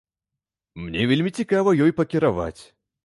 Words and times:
Мне 0.85 1.05
вельмі 1.11 1.33
цікава 1.43 1.77
ёй 1.85 1.95
пакіраваць. 2.01 2.59